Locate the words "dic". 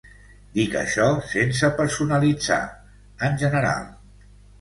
0.59-0.77